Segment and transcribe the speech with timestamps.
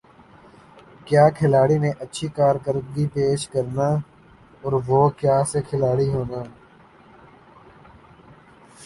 [1.07, 3.89] کَیا کھلاڑی نے اچھی کارکردگی پیش کرنا
[4.63, 6.41] اور وُہ کَیا سے کھلاڑی ہونا